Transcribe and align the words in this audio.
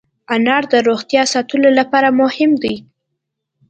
انار 0.33 0.63
د 0.73 0.75
روغتیا 0.87 1.23
ساتلو 1.33 1.69
لپاره 1.79 2.09
مهم 2.21 2.51
دی. 2.63 2.75